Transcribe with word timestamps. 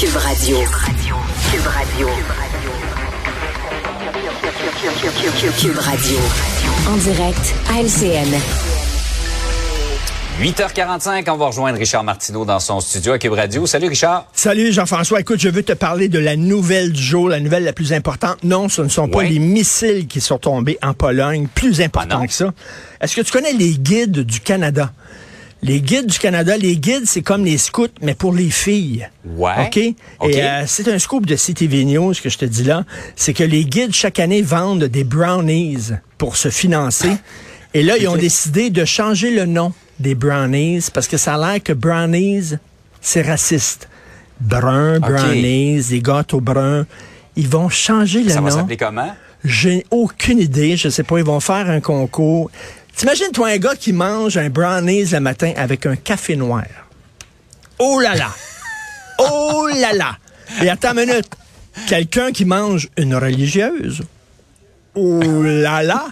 Cube 0.00 0.16
Radio. 0.16 0.56
Cube 1.50 1.66
Radio. 1.66 2.08
Cube 5.58 5.76
Radio. 5.78 6.18
En 6.88 6.96
direct 6.96 7.54
à 7.70 7.82
LCN. 7.82 8.34
8h45, 10.40 11.30
on 11.30 11.36
va 11.36 11.46
rejoindre 11.48 11.78
Richard 11.78 12.02
Martineau 12.02 12.46
dans 12.46 12.60
son 12.60 12.80
studio 12.80 13.12
à 13.12 13.18
Cube 13.18 13.34
Radio. 13.34 13.66
Salut 13.66 13.88
Richard. 13.88 14.24
Salut 14.32 14.72
Jean-François. 14.72 15.20
Écoute, 15.20 15.38
je 15.38 15.50
veux 15.50 15.62
te 15.62 15.74
parler 15.74 16.08
de 16.08 16.18
la 16.18 16.36
nouvelle 16.36 16.92
du 16.92 17.02
jour, 17.02 17.28
la 17.28 17.38
nouvelle 17.40 17.64
la 17.64 17.74
plus 17.74 17.92
importante. 17.92 18.42
Non, 18.42 18.70
ce 18.70 18.80
ne 18.80 18.88
sont 18.88 19.06
pas 19.06 19.18
Ouais. 19.18 19.28
les 19.28 19.38
missiles 19.38 20.06
qui 20.06 20.22
sont 20.22 20.38
tombés 20.38 20.78
en 20.82 20.94
Pologne, 20.94 21.46
plus 21.54 21.82
important 21.82 22.20
Ah 22.22 22.26
que 22.26 22.32
ça. 22.32 22.54
Est-ce 23.02 23.14
que 23.16 23.20
tu 23.20 23.32
connais 23.32 23.52
les 23.52 23.72
guides 23.76 24.20
du 24.20 24.40
Canada? 24.40 24.92
Les 25.62 25.80
guides 25.82 26.06
du 26.06 26.18
Canada, 26.18 26.56
les 26.56 26.76
guides, 26.78 27.04
c'est 27.06 27.20
comme 27.20 27.44
les 27.44 27.58
scouts, 27.58 27.88
mais 28.00 28.14
pour 28.14 28.32
les 28.32 28.48
filles. 28.48 29.08
Ouais. 29.36 29.66
OK? 29.66 29.76
Et 29.76 29.94
OK. 30.20 30.34
euh, 30.34 30.62
c'est 30.66 30.88
un 30.88 30.98
scoop 30.98 31.26
de 31.26 31.36
CTV 31.36 31.84
News 31.84 32.14
que 32.22 32.30
je 32.30 32.38
te 32.38 32.46
dis 32.46 32.64
là. 32.64 32.84
C'est 33.14 33.34
que 33.34 33.44
les 33.44 33.64
guides, 33.66 33.92
chaque 33.92 34.18
année, 34.20 34.40
vendent 34.40 34.84
des 34.84 35.04
brownies 35.04 35.90
pour 36.16 36.36
se 36.36 36.48
financer. 36.48 37.10
Et 37.74 37.82
là, 37.82 37.98
ils 37.98 38.08
ont 38.08 38.16
décidé 38.16 38.70
de 38.70 38.84
changer 38.84 39.30
le 39.30 39.44
nom 39.44 39.72
des 40.00 40.14
brownies 40.14 40.86
parce 40.92 41.06
que 41.06 41.16
ça 41.18 41.34
a 41.34 41.52
l'air 41.52 41.62
que 41.62 41.72
brownies, 41.74 42.54
c'est 43.02 43.22
raciste. 43.22 43.88
Brun, 44.40 44.98
brownies, 44.98 45.82
des 45.90 46.00
gâteaux 46.00 46.40
bruns. 46.40 46.86
Ils 47.36 47.48
vont 47.48 47.68
changer 47.68 48.22
le 48.22 48.30
Ça 48.30 48.40
va 48.40 48.50
nom. 48.50 48.56
s'appeler 48.56 48.76
comment? 48.78 49.14
J'ai 49.44 49.84
aucune 49.90 50.38
idée. 50.38 50.76
Je 50.76 50.88
sais 50.88 51.02
pas. 51.04 51.18
Ils 51.18 51.24
vont 51.24 51.40
faire 51.40 51.68
un 51.70 51.80
concours. 51.80 52.50
T'imagines, 52.96 53.30
toi, 53.32 53.48
un 53.48 53.58
gars 53.58 53.76
qui 53.76 53.92
mange 53.92 54.36
un 54.36 54.50
brownies 54.50 55.06
le 55.12 55.20
matin 55.20 55.52
avec 55.56 55.86
un 55.86 55.96
café 55.96 56.36
noir. 56.36 56.64
Oh 57.78 58.00
là 58.00 58.14
là! 58.14 58.30
Oh 59.22 59.68
là 59.74 59.92
là! 59.92 60.16
Et 60.62 60.70
attends 60.70 60.92
une 60.96 61.06
minute. 61.06 61.28
Quelqu'un 61.86 62.32
qui 62.32 62.46
mange 62.46 62.88
une 62.96 63.14
religieuse? 63.14 64.02
Oh 64.94 65.20
là 65.22 65.82
là! 65.82 66.06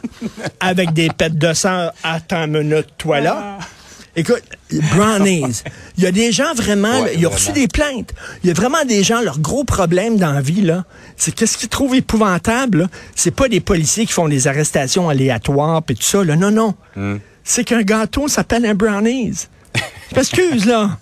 Avec 0.61 0.93
des 0.93 1.09
pets 1.09 1.37
de 1.37 1.55
sang. 1.55 1.89
Attends 2.03 2.45
une 2.45 2.65
minute, 2.69 2.89
toi 2.98 3.20
là. 3.20 3.59
Écoute, 4.19 4.42
brownies. 4.97 5.62
Il 5.97 6.02
y 6.02 6.06
a 6.06 6.11
des 6.11 6.33
gens 6.33 6.52
vraiment, 6.55 7.02
Ouais, 7.02 7.24
ont 7.24 7.30
reçu 7.30 7.52
des 7.52 7.69
plaintes. 7.69 8.12
Il 8.42 8.48
y 8.48 8.50
a 8.50 8.55
vraiment 8.55 8.84
des 8.84 9.05
gens, 9.05 9.20
leur 9.20 9.38
gros 9.38 9.62
problème 9.62 10.16
dans 10.16 10.33
la 10.33 10.41
vie, 10.41 10.61
là, 10.61 10.84
c'est 11.16 11.33
qu'est-ce 11.33 11.56
qu'ils 11.56 11.69
trouvent 11.69 11.94
épouvantable, 11.94 12.89
c'est 13.14 13.30
pas 13.30 13.48
des 13.48 13.61
policiers 13.61 14.06
qui 14.06 14.12
font 14.12 14.28
des 14.28 14.48
arrestations 14.48 15.08
aléatoires 15.08 15.83
puis 15.84 15.94
tout 15.94 16.02
ça, 16.02 16.24
là. 16.24 16.34
Non, 16.34 16.50
non. 16.50 16.74
Hmm. 16.96 17.19
C'est 17.44 17.62
qu'un 17.62 17.83
gâteau 17.83 18.27
s'appelle 18.27 18.66
un 18.66 18.74
brownies. 18.74 19.46
Je 20.11 20.16
m'excuse, 20.16 20.66
là. 20.66 20.98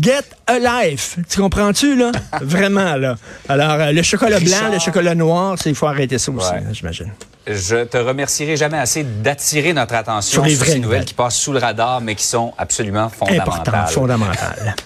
Get 0.00 0.22
a 0.46 0.58
life. 0.58 1.16
Tu 1.28 1.40
comprends-tu, 1.40 1.96
là? 1.96 2.12
Vraiment, 2.40 2.94
là. 2.96 3.16
Alors, 3.48 3.72
euh, 3.72 3.92
le 3.92 4.02
chocolat 4.02 4.38
blanc, 4.38 4.70
le 4.72 4.78
chocolat 4.78 5.14
noir, 5.14 5.56
il 5.66 5.74
faut 5.74 5.86
arrêter 5.86 6.18
ça 6.18 6.30
aussi, 6.30 6.46
Ouais. 6.52 6.60
là, 6.60 6.72
j'imagine. 6.72 7.12
Je 7.46 7.84
te 7.84 7.96
remercierai 7.96 8.56
jamais 8.56 8.78
assez 8.78 9.02
d'attirer 9.02 9.72
notre 9.72 9.94
attention 9.94 10.42
Sur 10.42 10.44
les 10.44 10.54
sur 10.54 10.64
vraies 10.64 10.72
ces 10.74 10.78
nouvelles 10.78 11.04
qui 11.04 11.14
passent 11.14 11.38
sous 11.38 11.52
le 11.52 11.58
radar, 11.58 12.00
mais 12.00 12.14
qui 12.14 12.24
sont 12.24 12.52
absolument 12.58 13.08
fondamentales. 13.08 13.88
fondamental. 13.88 14.74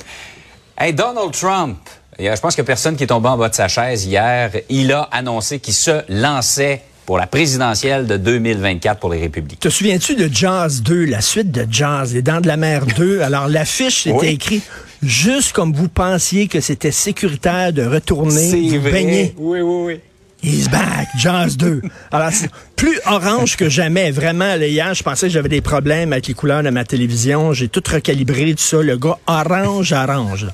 Hey, 0.78 0.92
Donald 0.94 1.32
Trump, 1.32 1.78
je 2.18 2.40
pense 2.40 2.56
que 2.56 2.62
personne 2.62 2.96
qui 2.96 3.04
est 3.04 3.08
tombé 3.08 3.28
en 3.28 3.36
bas 3.36 3.48
de 3.50 3.54
sa 3.54 3.68
chaise 3.68 4.04
hier, 4.06 4.50
il 4.68 4.92
a 4.92 5.02
annoncé 5.12 5.60
qu'il 5.60 5.74
se 5.74 6.02
lançait 6.08 6.82
pour 7.06 7.18
la 7.18 7.26
présidentielle 7.26 8.06
de 8.06 8.16
2024 8.16 8.98
pour 9.00 9.10
les 9.12 9.20
Républicains. 9.20 9.68
Te 9.68 9.72
souviens-tu 9.72 10.14
de 10.14 10.28
Jazz 10.32 10.82
2, 10.82 11.04
la 11.06 11.20
suite 11.20 11.50
de 11.50 11.66
Jazz, 11.70 12.14
Les 12.14 12.22
Dents 12.22 12.40
de 12.40 12.46
la 12.48 12.56
Mer 12.56 12.86
2? 12.86 13.20
Alors, 13.22 13.48
l'affiche, 13.48 14.04
c'était 14.04 14.16
Oui. 14.16 14.28
écrit 14.28 14.62
juste 15.02 15.52
comme 15.52 15.72
vous 15.72 15.88
pensiez 15.88 16.46
que 16.46 16.60
c'était 16.60 16.92
sécuritaire 16.92 17.72
de 17.72 17.84
retourner 17.84 18.68
vous 18.70 18.80
baigner. 18.80 19.34
Oui, 19.36 19.60
oui, 19.60 19.84
oui. 19.94 20.00
He's 20.44 20.68
back, 20.68 21.06
Jazz 21.18 21.56
2. 21.56 21.82
Alors, 22.10 22.30
c'est 22.32 22.50
plus 22.74 22.98
orange 23.06 23.56
que 23.56 23.68
jamais. 23.68 24.10
Vraiment, 24.10 24.56
là, 24.56 24.66
hier, 24.66 24.92
je 24.92 25.04
pensais 25.04 25.28
que 25.28 25.32
j'avais 25.32 25.48
des 25.48 25.60
problèmes 25.60 26.12
avec 26.12 26.26
les 26.26 26.34
couleurs 26.34 26.64
de 26.64 26.70
ma 26.70 26.84
télévision. 26.84 27.52
J'ai 27.52 27.68
tout 27.68 27.82
recalibré, 27.88 28.52
tout 28.54 28.62
ça. 28.62 28.82
Le 28.82 28.96
gars 28.96 29.18
orange, 29.28 29.92
orange. 29.92 30.48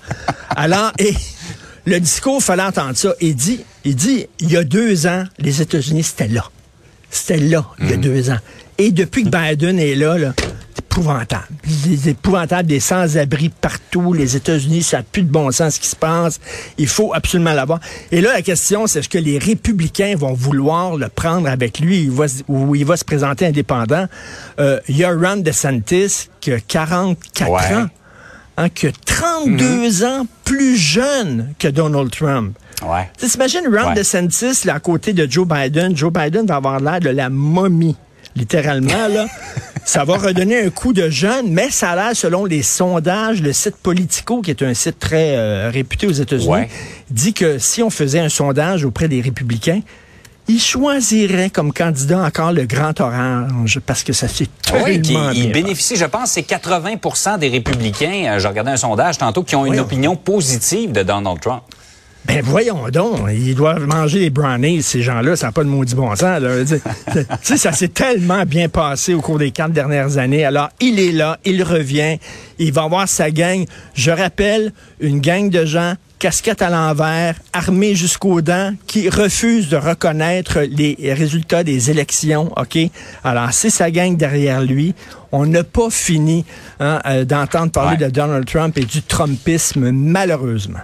Alors, 0.54 0.92
et 0.98 1.14
le 1.88 2.00
discours, 2.00 2.42
fallait 2.42 2.62
entendre 2.62 2.96
ça. 2.96 3.12
Il 3.20 3.34
dit, 3.34 3.60
il 3.84 3.96
dit, 3.96 4.26
il 4.40 4.52
y 4.52 4.56
a 4.56 4.64
deux 4.64 5.06
ans, 5.06 5.24
les 5.38 5.62
États-Unis, 5.62 6.02
c'était 6.04 6.28
là. 6.28 6.44
C'était 7.10 7.38
là, 7.38 7.64
il 7.80 7.90
y 7.90 7.92
a 7.94 7.96
deux 7.96 8.30
ans. 8.30 8.38
Et 8.76 8.90
depuis 8.92 9.24
que 9.24 9.30
Biden 9.30 9.78
est 9.78 9.94
là, 9.94 10.18
là 10.18 10.34
c'est 10.38 10.84
épouvantable. 10.84 11.46
C'est 11.66 12.10
épouvantable, 12.10 12.68
des 12.68 12.80
sans-abri 12.80 13.48
partout. 13.48 14.12
Les 14.12 14.36
États-Unis, 14.36 14.82
ça 14.82 14.98
n'a 14.98 15.02
plus 15.04 15.22
de 15.22 15.30
bon 15.30 15.50
sens 15.50 15.76
ce 15.76 15.80
qui 15.80 15.88
se 15.88 15.96
passe. 15.96 16.38
Il 16.76 16.86
faut 16.86 17.14
absolument 17.14 17.54
l'avoir. 17.54 17.80
Et 18.12 18.20
là, 18.20 18.32
la 18.34 18.42
question, 18.42 18.86
c'est 18.86 18.98
est-ce 19.00 19.08
que 19.08 19.18
les 19.18 19.38
républicains 19.38 20.14
vont 20.16 20.34
vouloir 20.34 20.96
le 20.96 21.08
prendre 21.08 21.48
avec 21.48 21.80
lui? 21.80 22.02
Il 22.02 22.10
va, 22.10 22.26
ou 22.48 22.74
il 22.74 22.84
va 22.84 22.96
se 22.96 23.04
présenter 23.04 23.46
indépendant? 23.46 24.06
Euh, 24.60 24.78
Il 24.88 24.96
y 24.96 25.04
a 25.04 25.10
Ron 25.10 25.36
DeSantis 25.38 26.28
qui 26.40 26.52
a 26.52 26.60
44 26.60 27.50
Ouais. 27.50 27.74
ans, 27.74 27.86
hein, 28.58 28.68
qui 28.68 28.88
a 28.88 28.90
32 29.06 30.04
ans 30.04 30.26
plus 30.44 30.76
jeune 30.76 31.54
que 31.58 31.68
Donald 31.68 32.10
Trump. 32.10 32.56
Ouais. 32.86 33.08
T'imagines 33.16 33.66
Ron 33.66 33.88
Ouais. 33.88 33.94
DeSantis 33.94 34.64
là, 34.66 34.74
à 34.74 34.80
côté 34.80 35.12
de 35.12 35.26
Joe 35.30 35.46
Biden. 35.46 35.96
Joe 35.96 36.12
Biden 36.12 36.46
va 36.46 36.56
avoir 36.56 36.78
l'air 36.80 37.00
de 37.00 37.08
la 37.10 37.28
momie, 37.30 37.96
littéralement. 38.36 39.08
Là. 39.08 39.26
ça 39.84 40.04
va 40.04 40.16
redonner 40.18 40.64
un 40.66 40.70
coup 40.70 40.92
de 40.92 41.08
jeune, 41.08 41.50
mais 41.50 41.70
ça 41.70 41.90
a 41.90 41.96
l'air, 41.96 42.16
selon 42.16 42.44
les 42.44 42.62
sondages, 42.62 43.40
le 43.42 43.52
site 43.52 43.76
Politico, 43.82 44.42
qui 44.42 44.50
est 44.50 44.62
un 44.62 44.74
site 44.74 44.98
très 44.98 45.36
euh, 45.36 45.70
réputé 45.72 46.06
aux 46.06 46.12
États-Unis, 46.12 46.48
Ouais. 46.48 46.68
dit 47.10 47.32
que 47.32 47.58
si 47.58 47.82
on 47.82 47.90
faisait 47.90 48.20
un 48.20 48.28
sondage 48.28 48.84
auprès 48.84 49.08
des 49.08 49.20
républicains, 49.20 49.80
ils 50.48 50.60
choisiraient 50.60 51.50
comme 51.50 51.72
candidat 51.72 52.20
encore 52.24 52.52
le 52.52 52.64
Grand 52.64 52.98
Orange, 53.00 53.80
parce 53.84 54.02
que 54.02 54.12
ça 54.12 54.28
fait 54.28 54.48
Oui, 54.84 55.00
qui, 55.02 55.12
tellement 55.12 55.30
il 55.30 55.42
bien. 55.44 55.52
bénéficie, 55.62 55.96
je 55.96 56.06
pense, 56.06 56.30
c'est 56.32 56.42
80 56.42 57.36
des 57.38 57.48
républicains, 57.48 58.24
euh, 58.34 58.38
je 58.38 58.48
regardais 58.48 58.70
un 58.70 58.76
sondage 58.76 59.18
tantôt, 59.18 59.42
qui 59.42 59.54
ont 59.56 59.66
une 59.66 59.78
opinion 59.78 60.16
positive 60.16 60.92
de 60.92 61.02
Donald 61.02 61.40
Trump. 61.40 61.62
Ben 62.28 62.42
voyons 62.44 62.88
donc, 62.90 63.20
ils 63.32 63.54
doivent 63.54 63.86
manger 63.86 64.18
les 64.18 64.28
brownies, 64.30 64.82
ces 64.82 65.00
gens-là, 65.02 65.34
ça 65.34 65.46
n'a 65.46 65.52
pas 65.52 65.64
de 65.64 65.68
maudit 65.70 65.94
bon 65.94 66.14
sens. 66.14 66.40
Là. 66.40 66.50
Ça 67.42 67.72
s'est 67.72 67.88
tellement 67.88 68.44
bien 68.44 68.68
passé 68.68 69.14
au 69.14 69.22
cours 69.22 69.38
des 69.38 69.50
quatre 69.50 69.72
dernières 69.72 70.18
années. 70.18 70.44
Alors, 70.44 70.68
il 70.78 71.00
est 71.00 71.12
là, 71.12 71.38
il 71.46 71.62
revient, 71.62 72.18
il 72.58 72.70
va 72.72 72.82
avoir 72.82 73.08
sa 73.08 73.30
gang. 73.30 73.64
Je 73.94 74.10
rappelle, 74.10 74.72
une 75.00 75.20
gang 75.20 75.48
de 75.48 75.64
gens, 75.64 75.94
casquette 76.18 76.60
à 76.60 76.68
l'envers, 76.68 77.34
armés 77.54 77.94
jusqu'aux 77.94 78.42
dents, 78.42 78.74
qui 78.86 79.08
refusent 79.08 79.70
de 79.70 79.76
reconnaître 79.78 80.60
les 80.60 80.96
résultats 81.14 81.64
des 81.64 81.90
élections. 81.90 82.52
OK? 82.58 82.78
Alors, 83.24 83.52
c'est 83.54 83.70
sa 83.70 83.90
gang 83.90 84.16
derrière 84.18 84.60
lui. 84.60 84.94
On 85.32 85.46
n'a 85.46 85.64
pas 85.64 85.88
fini 85.88 86.44
hein, 86.78 87.00
euh, 87.06 87.24
d'entendre 87.24 87.72
parler 87.72 87.96
Ouais. 87.98 88.04
de 88.06 88.10
Donald 88.10 88.44
Trump 88.46 88.76
et 88.76 88.84
du 88.84 89.00
Trumpisme, 89.02 89.90
malheureusement. 89.92 90.80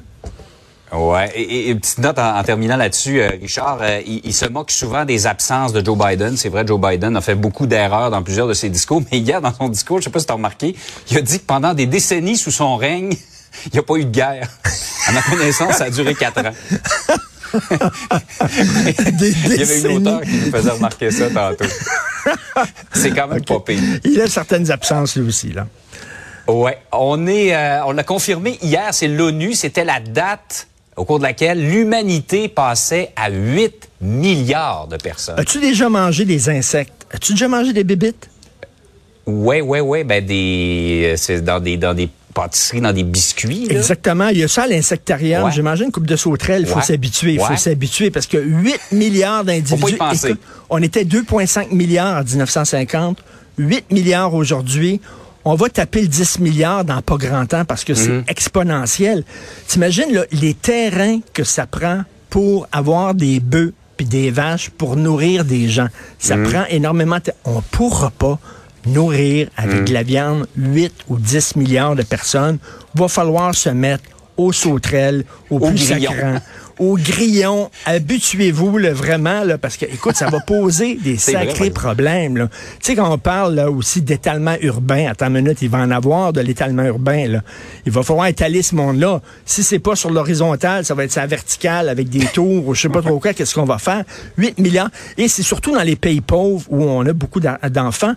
Ouais. 0.94 1.30
Et, 1.34 1.70
et- 1.70 1.74
petite 1.74 1.98
note 1.98 2.18
en, 2.18 2.38
en 2.38 2.42
terminant 2.44 2.76
là-dessus, 2.76 3.20
euh, 3.20 3.30
Richard, 3.40 3.78
euh, 3.82 4.00
il, 4.06 4.20
il 4.24 4.34
se 4.34 4.46
moque 4.46 4.70
souvent 4.70 5.04
des 5.04 5.26
absences 5.26 5.72
de 5.72 5.84
Joe 5.84 5.98
Biden. 5.98 6.36
C'est 6.36 6.48
vrai, 6.48 6.64
Joe 6.66 6.80
Biden 6.80 7.16
a 7.16 7.20
fait 7.20 7.34
beaucoup 7.34 7.66
d'erreurs 7.66 8.10
dans 8.10 8.22
plusieurs 8.22 8.46
de 8.46 8.54
ses 8.54 8.70
discours, 8.70 9.02
mais 9.12 9.18
hier, 9.18 9.40
dans 9.40 9.54
son 9.54 9.68
discours, 9.68 9.98
je 9.98 10.04
sais 10.04 10.10
pas 10.10 10.20
si 10.20 10.26
tu 10.26 10.32
as 10.32 10.36
remarqué, 10.36 10.74
il 11.10 11.18
a 11.18 11.20
dit 11.20 11.38
que 11.40 11.44
pendant 11.44 11.74
des 11.74 11.86
décennies 11.86 12.36
sous 12.36 12.50
son 12.50 12.76
règne, 12.76 13.14
il 13.66 13.72
n'y 13.72 13.78
a 13.78 13.82
pas 13.82 13.96
eu 13.96 14.04
de 14.04 14.10
guerre. 14.10 14.48
À 15.06 15.12
ma 15.12 15.22
connaissance, 15.22 15.74
ça 15.76 15.84
a 15.84 15.90
duré 15.90 16.14
quatre 16.14 16.40
ans. 16.40 16.52
Il 17.56 17.60
y 19.56 19.62
avait 19.62 19.80
une 19.82 19.96
auteure 19.98 20.22
qui 20.22 20.32
nous 20.36 20.50
faisait 20.50 20.70
remarquer 20.70 21.10
ça 21.12 21.30
tantôt. 21.30 21.64
C'est 22.92 23.12
quand 23.12 23.28
même 23.28 23.44
pas 23.44 23.60
pire. 23.60 23.78
Il 24.02 24.20
a 24.20 24.26
certaines 24.28 24.70
absences, 24.72 25.14
lui 25.16 25.28
aussi. 25.28 25.52
Là. 25.52 25.66
Ouais, 26.48 26.78
on 26.92 27.26
est, 27.26 27.54
euh, 27.54 27.84
on 27.86 27.92
l'a 27.92 28.02
confirmé 28.02 28.58
hier, 28.60 28.88
c'est 28.92 29.08
l'ONU, 29.08 29.54
c'était 29.54 29.84
la 29.84 30.00
date 30.00 30.66
au 30.96 31.04
cours 31.04 31.18
de 31.18 31.24
laquelle 31.24 31.60
l'humanité 31.66 32.48
passait 32.48 33.10
à 33.16 33.30
8 33.30 33.88
milliards 34.00 34.86
de 34.88 34.96
personnes. 34.96 35.38
As-tu 35.38 35.60
déjà 35.60 35.88
mangé 35.88 36.24
des 36.24 36.48
insectes? 36.48 37.06
As-tu 37.12 37.32
déjà 37.32 37.48
mangé 37.48 37.72
des 37.72 37.84
bébites? 37.84 38.28
Ouais, 39.26 39.60
ouais, 39.60 39.80
ouais, 39.80 40.04
ben 40.04 40.24
des, 40.24 41.12
euh, 41.12 41.16
c'est 41.16 41.42
dans 41.42 41.58
des, 41.58 41.76
dans 41.78 41.94
des 41.94 42.08
pâtisseries, 42.34 42.80
dans 42.82 42.92
des 42.92 43.04
biscuits. 43.04 43.66
là. 43.68 43.76
Exactement. 43.76 44.28
Il 44.28 44.38
y 44.38 44.42
a 44.44 44.48
ça 44.48 44.64
à 44.64 44.66
l'insectarium. 44.66 45.44
Ouais. 45.44 45.50
J'ai 45.52 45.62
mangé 45.62 45.84
une 45.84 45.92
coupe 45.92 46.06
de 46.06 46.16
sauterelles. 46.16 46.62
Il 46.62 46.68
faut 46.68 46.76
Ouais. 46.76 46.82
s'habituer. 46.82 47.34
Il 47.34 47.40
faut 47.40 47.50
Ouais. 47.50 47.56
s'habituer 47.56 48.10
parce 48.10 48.26
que 48.26 48.36
8 48.36 48.78
milliards 48.92 49.44
d'individus. 49.44 49.96
on 50.68 50.82
était 50.82 51.04
2,5 51.04 51.70
milliards 51.72 52.20
en 52.20 52.24
1950, 52.24 53.18
8 53.56 53.90
milliards 53.90 54.34
aujourd'hui. 54.34 55.00
On 55.44 55.54
va 55.56 55.68
taper 55.68 56.02
le 56.02 56.08
10 56.08 56.38
milliards 56.40 56.84
dans 56.84 57.02
pas 57.02 57.16
grand 57.16 57.44
temps 57.46 57.64
parce 57.64 57.84
que 57.84 57.92
Mhm. 57.92 57.96
c'est 58.26 58.30
exponentiel. 58.30 59.24
T'imagines 59.68 60.24
les 60.32 60.54
terrains 60.54 61.20
que 61.32 61.44
ça 61.44 61.66
prend 61.66 62.02
pour 62.30 62.66
avoir 62.72 63.14
des 63.14 63.40
bœufs 63.40 63.74
puis 63.96 64.06
des 64.06 64.30
vaches 64.30 64.70
pour 64.70 64.96
nourrir 64.96 65.44
des 65.44 65.68
gens. 65.68 65.88
Ça 66.18 66.36
Mhm. 66.36 66.50
prend 66.50 66.64
énormément 66.70 67.18
de. 67.24 67.32
On 67.44 67.60
pourra 67.60 68.10
pas 68.10 68.38
nourrir 68.86 69.48
avec 69.56 69.80
Mhm. 69.80 69.84
de 69.84 69.92
la 69.92 70.02
viande 70.02 70.46
8 70.56 70.92
ou 71.08 71.18
10 71.18 71.56
milliards 71.56 71.94
de 71.94 72.02
personnes. 72.02 72.58
Va 72.94 73.08
falloir 73.08 73.54
se 73.54 73.68
mettre 73.70 74.04
aux 74.36 74.52
sauterelles, 74.52 75.24
aux, 75.50 75.58
Aux 75.58 75.68
plus 75.68 75.78
sacrants, 75.78 76.40
aux 76.78 76.96
grillons. 76.96 77.70
Habituez-vous 77.86 78.78
là, 78.78 78.92
vraiment, 78.92 79.44
là, 79.44 79.58
parce 79.58 79.76
que, 79.76 79.84
écoute, 79.86 80.16
ça 80.16 80.28
va 80.28 80.40
poser 80.40 80.94
des 81.02 81.14
vrai, 81.14 81.32
sacrés 81.32 81.70
problèmes. 81.70 82.36
là. 82.36 82.48
Tu 82.48 82.54
sais, 82.82 82.94
quand 82.96 83.10
on 83.12 83.18
parle 83.18 83.54
là, 83.54 83.70
aussi 83.70 84.02
d'étalement 84.02 84.56
urbain, 84.60 85.08
attends 85.10 85.26
une 85.28 85.34
minute, 85.42 85.62
il 85.62 85.68
va 85.70 85.78
en 85.78 85.90
avoir 85.90 86.32
de 86.32 86.40
l'étalement 86.40 86.82
urbain. 86.84 87.28
Là. 87.28 87.40
Il 87.86 87.92
va 87.92 88.02
falloir 88.02 88.26
étaler 88.26 88.62
ce 88.62 88.74
monde-là. 88.74 89.20
Si 89.44 89.62
c'est 89.62 89.78
pas 89.78 89.96
sur 89.96 90.10
l'horizontale, 90.10 90.84
ça 90.84 90.94
va 90.94 91.04
être 91.04 91.12
sa 91.12 91.26
verticale 91.26 91.88
avec 91.88 92.08
des 92.08 92.26
tours, 92.34 92.68
ou 92.68 92.74
je 92.74 92.82
sais 92.82 92.88
pas 92.88 93.02
trop 93.02 93.18
quoi, 93.18 93.32
qu'est-ce 93.32 93.54
qu'on 93.54 93.64
va 93.64 93.78
faire? 93.78 94.04
8 94.38 94.58
milliards. 94.58 94.90
Et 95.16 95.28
c'est 95.28 95.42
surtout 95.42 95.72
dans 95.72 95.82
les 95.82 95.96
pays 95.96 96.20
pauvres 96.20 96.64
où 96.68 96.82
on 96.84 97.04
a 97.06 97.12
beaucoup 97.12 97.40
d'en- 97.40 97.56
d'enfants. 97.70 98.14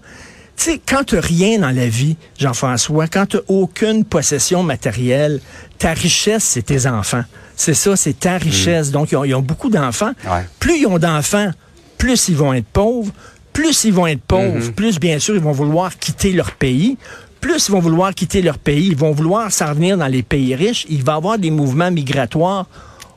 Tu 0.58 0.64
sais, 0.64 0.82
quand 0.86 1.04
tu 1.04 1.20
rien 1.20 1.60
dans 1.60 1.70
la 1.70 1.88
vie, 1.88 2.18
Jean-François, 2.40 3.08
quand 3.08 3.28
tu 3.28 3.38
aucune 3.48 4.04
possession 4.04 4.64
matérielle, 4.64 5.40
ta 5.78 5.94
richesse, 5.94 6.44
c'est 6.44 6.64
tes 6.64 6.88
enfants. 6.88 7.24
C'est 7.56 7.76
ça, 7.76 7.96
c'est 7.96 8.20
ta 8.20 8.38
richesse. 8.38 8.92
Donc, 8.92 9.12
ils 9.12 9.18
ont, 9.18 9.24
ils 9.24 9.36
ont 9.36 9.42
beaucoup 9.42 9.70
d'enfants. 9.70 10.14
Ouais. 10.26 10.46
Plus 10.60 10.80
ils 10.80 10.88
ont 10.88 10.98
d'enfants, 10.98 11.52
plus 11.98 12.28
ils 12.28 12.36
vont 12.36 12.54
être 12.54 12.66
pauvres. 12.66 13.12
Plus 13.54 13.84
ils 13.86 13.94
vont 13.94 14.06
être 14.06 14.22
pauvres, 14.22 14.72
plus, 14.74 15.00
bien 15.00 15.18
sûr, 15.18 15.36
ils 15.36 15.42
vont 15.42 15.52
vouloir 15.52 15.98
quitter 15.98 16.32
leur 16.32 16.52
pays. 16.52 16.98
Plus 17.42 17.68
ils 17.68 17.72
vont 17.72 17.80
vouloir 17.80 18.14
quitter 18.14 18.42
leur 18.42 18.58
pays, 18.58 18.88
ils 18.88 18.96
vont 18.96 19.12
vouloir 19.12 19.52
s'en 19.52 19.74
venir 19.74 19.98
dans 19.98 20.08
les 20.08 20.22
pays 20.24 20.54
riches. 20.56 20.86
Il 20.90 21.04
va 21.04 21.14
y 21.14 21.16
avoir 21.16 21.38
des 21.40 21.52
mouvements 21.52 21.92
migratoires. 21.92 22.68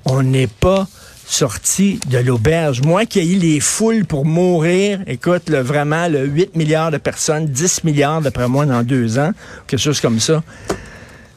On 0.05 0.23
n'est 0.23 0.47
pas 0.47 0.87
sorti 1.31 2.01
de 2.09 2.19
l'auberge. 2.19 2.83
Moi 2.83 3.07
qui 3.07 3.21
ai 3.21 3.27
eu 3.27 3.39
les 3.39 3.61
foules 3.61 4.05
pour 4.05 4.25
mourir, 4.25 5.01
écoute, 5.07 5.51
vraiment, 5.51 6.09
le 6.09 6.27
8 6.27 6.57
milliards 6.57 6.91
de 6.91 6.99
personnes, 6.99 7.47
10 7.47 7.85
milliards 7.85 8.21
d'après 8.21 8.49
moi 8.49 8.67
dans 8.67 8.83
deux 8.83 9.19
ans, 9.19 9.33
quelque 9.67 9.81
chose 9.81 10.01
comme 10.01 10.21
ça. 10.21 10.43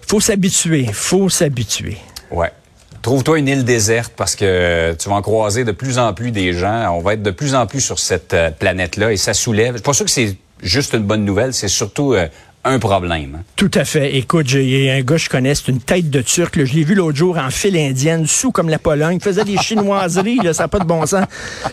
Faut 0.07 0.19
s'habituer, 0.19 0.87
faut 0.91 1.29
s'habituer. 1.29 1.97
Ouais. 2.31 2.51
Trouve-toi 3.01 3.39
une 3.39 3.47
île 3.49 3.65
déserte 3.65 4.13
parce 4.15 4.35
que 4.35 4.93
tu 4.93 5.09
vas 5.09 5.15
en 5.15 5.21
croiser 5.21 5.65
de 5.65 5.73
plus 5.73 5.99
en 5.99 6.13
plus 6.13 6.31
des 6.31 6.53
gens. 6.53 6.95
On 6.95 7.01
va 7.01 7.13
être 7.13 7.23
de 7.23 7.31
plus 7.31 7.53
en 7.53 7.67
plus 7.67 7.81
sur 7.81 7.99
cette 7.99 8.33
euh, 8.33 8.49
planète-là 8.49 9.11
et 9.11 9.17
ça 9.17 9.33
soulève. 9.33 9.73
Je 9.73 9.77
suis 9.77 9.83
pas 9.83 9.93
sûr 9.93 10.05
que 10.05 10.11
c'est 10.11 10.37
juste 10.61 10.93
une 10.93 11.03
bonne 11.03 11.25
nouvelle, 11.25 11.53
c'est 11.53 11.67
surtout 11.67 12.13
euh, 12.13 12.27
un 12.65 12.79
problème. 12.79 13.35
hein. 13.39 13.43
Tout 13.55 13.71
à 13.73 13.83
fait. 13.85 14.15
Écoute, 14.17 14.47
j'ai 14.47 14.63
il 14.63 14.83
y 14.85 14.89
a 14.89 14.93
un 14.93 15.01
gars 15.01 15.15
que 15.15 15.21
je 15.21 15.29
connais, 15.29 15.53
c'est 15.55 15.67
une 15.69 15.79
tête 15.81 16.09
de 16.09 16.21
Turc. 16.21 16.55
là. 16.55 16.65
Je 16.65 16.73
l'ai 16.73 16.83
vu 16.83 16.95
l'autre 16.95 17.17
jour 17.17 17.37
en 17.37 17.49
file 17.49 17.77
indienne, 17.77 18.25
sous 18.27 18.51
comme 18.51 18.69
la 18.69 18.79
Pologne. 18.79 19.17
Il 19.19 19.23
faisait 19.23 19.43
des 19.43 19.57
chinoiseries, 19.61 20.37
là, 20.37 20.53
ça 20.53 20.63
n'a 20.63 20.67
pas 20.69 20.79
de 20.79 20.85
bon 20.85 21.05
sens. 21.05 21.25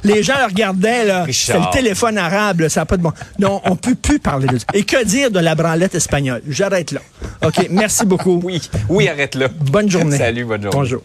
Les 0.04 0.22
gens 0.22 0.34
le 0.38 0.46
regardaient, 0.46 1.04
là. 1.04 1.26
C'était 1.30 1.58
le 1.58 1.72
téléphone 1.72 2.18
arabe, 2.18 2.60
là, 2.60 2.68
ça 2.68 2.80
n'a 2.80 2.86
pas 2.86 2.96
de 2.96 3.02
bon 3.02 3.12
Non, 3.38 3.60
on 3.64 3.76
peut 3.76 3.94
plus 3.94 4.18
parler 4.18 4.48
de 4.48 4.58
ça. 4.58 4.64
Et 4.74 4.82
que 4.84 5.04
dire 5.04 5.30
de 5.30 5.38
la 5.40 5.54
branlette 5.54 5.94
espagnole? 5.94 6.42
J'arrête 6.48 6.92
là. 6.92 7.00
OK, 7.46 7.68
merci 7.70 8.04
beaucoup. 8.04 8.40
Oui, 8.42 8.60
oui, 8.88 9.08
arrête 9.08 9.34
là. 9.36 9.48
Bonne 9.48 9.88
journée. 9.90 10.18
Salut, 10.18 10.44
bonne 10.44 10.62
journée. 10.62 10.76
Bonjour. 10.76 11.02